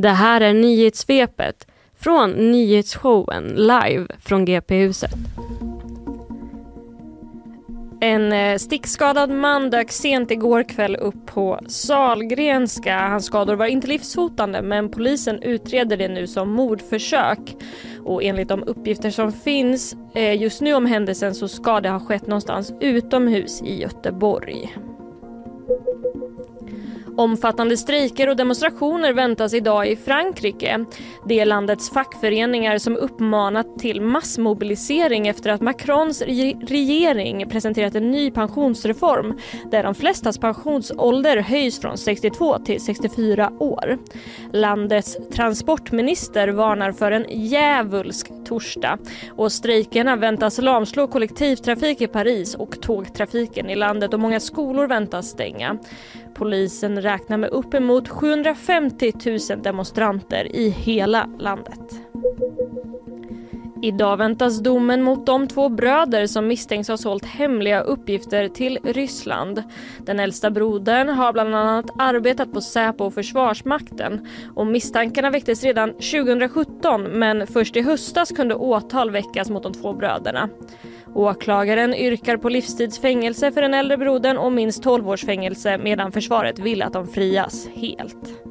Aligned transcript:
Det 0.00 0.08
här 0.08 0.40
är 0.40 0.52
nyhetssvepet 0.52 1.66
från 2.00 2.30
nyhetsshowen 2.30 3.44
live 3.44 4.06
från 4.20 4.44
GP-huset. 4.44 5.10
En 8.00 8.32
eh, 8.32 8.56
stickskadad 8.56 9.30
man 9.30 9.70
dök 9.70 9.90
sent 9.90 10.30
igår 10.30 10.62
kväll 10.62 10.96
upp 10.96 11.26
på 11.26 11.60
Salgrenska. 11.66 12.98
Hans 13.08 13.26
skador 13.26 13.54
var 13.54 13.66
inte 13.66 13.86
livshotande 13.86 14.62
men 14.62 14.90
polisen 14.90 15.42
utreder 15.42 15.96
det 15.96 16.08
nu 16.08 16.26
som 16.26 16.50
mordförsök. 16.50 17.56
Och 18.04 18.22
enligt 18.22 18.48
de 18.48 18.62
uppgifter 18.62 19.10
som 19.10 19.32
finns 19.32 19.96
eh, 20.14 20.42
just 20.42 20.60
nu 20.60 20.74
om 20.74 20.86
händelsen 20.86 21.34
så 21.34 21.48
ska 21.48 21.80
det 21.80 21.90
ha 21.90 22.00
skett 22.00 22.26
någonstans 22.26 22.72
utomhus 22.80 23.62
i 23.62 23.80
Göteborg. 23.80 24.74
Omfattande 27.18 27.76
strejker 27.76 28.28
och 28.28 28.36
demonstrationer 28.36 29.12
väntas 29.12 29.54
idag 29.54 29.88
i 29.88 29.96
Frankrike. 29.96 30.84
Det 31.24 31.40
är 31.40 31.46
landets 31.46 31.90
fackföreningar 31.90 32.78
som 32.78 32.96
uppmanat 32.96 33.78
till 33.78 34.00
massmobilisering 34.00 35.28
efter 35.28 35.50
att 35.50 35.60
Macrons 35.60 36.22
regering 36.68 37.48
presenterat 37.50 37.94
en 37.94 38.10
ny 38.10 38.30
pensionsreform 38.30 39.38
där 39.70 39.82
de 39.82 39.94
flestas 39.94 40.38
pensionsålder 40.38 41.36
höjs 41.36 41.80
från 41.80 41.98
62 41.98 42.58
till 42.58 42.80
64 42.80 43.52
år. 43.58 43.98
Landets 44.52 45.16
transportminister 45.32 46.48
varnar 46.48 46.92
för 46.92 47.12
en 47.12 47.26
djävulsk 47.28 48.30
torsdag 48.46 48.98
och 49.36 49.52
strejkerna 49.52 50.16
väntas 50.16 50.58
lamslå 50.58 51.06
kollektivtrafik 51.06 52.00
i 52.00 52.06
Paris 52.06 52.54
och 52.54 52.80
tågtrafiken 52.80 53.70
i 53.70 53.76
landet 53.76 54.14
och 54.14 54.20
många 54.20 54.40
skolor 54.40 54.86
väntas 54.86 55.28
stänga. 55.28 55.78
Polisen 56.34 57.02
räknar 57.08 57.36
med 57.38 57.50
uppemot 57.50 58.08
750 58.08 59.12
000 59.50 59.62
demonstranter 59.62 60.56
i 60.56 60.68
hela 60.68 61.30
landet. 61.38 62.00
Idag 63.82 64.16
väntas 64.16 64.58
domen 64.58 65.02
mot 65.02 65.26
de 65.26 65.48
två 65.48 65.68
bröder 65.68 66.26
som 66.26 66.46
misstänks 66.46 66.88
ha 66.88 66.96
sålt 66.96 67.24
hemliga 67.24 67.80
uppgifter 67.80 68.48
till 68.48 68.78
Ryssland. 68.82 69.62
Den 69.98 70.20
äldsta 70.20 70.50
brodern 70.50 71.08
har 71.08 71.32
bland 71.32 71.54
annat 71.54 71.90
arbetat 71.98 72.52
på 72.52 72.60
Säpo 72.60 73.04
och 73.04 73.14
Försvarsmakten 73.14 74.26
och 74.54 74.66
misstankarna 74.66 75.30
väcktes 75.30 75.64
redan 75.64 75.92
2017 75.92 77.02
men 77.02 77.46
först 77.46 77.76
i 77.76 77.82
höstas 77.82 78.32
kunde 78.32 78.54
åtal 78.54 79.10
väckas 79.10 79.50
mot 79.50 79.62
de 79.62 79.72
två 79.72 79.92
bröderna. 79.92 80.48
Åklagaren 81.14 81.94
yrkar 81.94 82.36
på 82.36 82.48
livstidsfängelse 82.48 83.52
för 83.52 83.62
den 83.62 83.74
äldre 83.74 83.96
brodern 83.96 84.36
och 84.36 84.52
minst 84.52 84.82
12 84.82 85.08
års 85.08 85.24
fängelse 85.24 85.78
medan 85.78 86.12
försvaret 86.12 86.58
vill 86.58 86.82
att 86.82 86.92
de 86.92 87.06
frias 87.06 87.68
helt. 87.74 88.42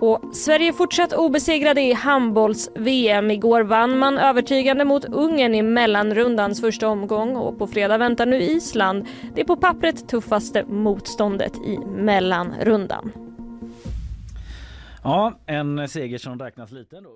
Och 0.00 0.20
Sverige 0.32 0.72
fortsatt 0.72 1.12
obesegrade 1.12 1.80
i 1.80 1.92
handbolls-VM. 1.92 3.30
Igår 3.30 3.60
vann 3.60 3.98
man 3.98 4.18
övertygande 4.18 4.84
mot 4.84 5.04
Ungern 5.04 5.54
i 5.54 5.62
mellanrundans 5.62 6.60
första 6.60 6.88
omgång 6.88 7.36
och 7.36 7.58
på 7.58 7.66
fredag 7.66 7.98
väntar 7.98 8.26
nu 8.26 8.42
Island. 8.42 9.06
Det 9.34 9.40
är 9.40 9.44
på 9.44 9.56
pappret 9.56 10.08
tuffaste 10.08 10.64
motståndet 10.64 11.56
i 11.56 11.78
mellanrundan. 11.78 13.12
Ja, 15.04 15.38
en 15.46 15.88
seger 15.88 16.18
som 16.18 16.38
räknas 16.38 16.70
lite 16.70 16.96
ändå. 16.96 17.10